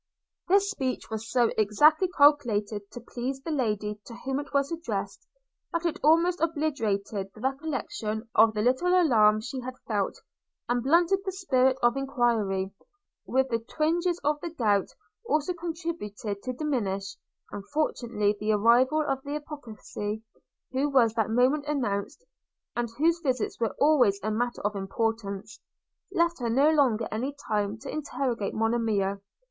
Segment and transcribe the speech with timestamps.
[0.47, 5.27] This speech was so exactly calculated to please the lady to whom it was addressed,
[5.71, 10.19] that it almost obliterated the recollection of the little alarm she had felt,
[10.67, 12.73] and blunted the spirit of enquiry,
[13.25, 14.87] which the twinges of the gout
[15.23, 17.15] also contributed to diminish;
[17.51, 20.23] and fortunately the arrival of the apothecary,
[20.71, 22.25] who was that moment announced,
[22.75, 25.59] and whose visits were always a matter of importance,
[26.11, 29.21] left her no longer any time to interrogate Monimia.